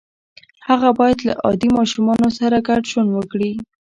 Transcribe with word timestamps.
هغه 0.67 0.89
باید 0.99 1.19
له 1.27 1.33
عادي 1.43 1.69
ماشومانو 1.77 2.29
سره 2.39 2.57
ګډ 2.69 2.81
ژوند 2.91 3.09
وکړي 3.13 3.51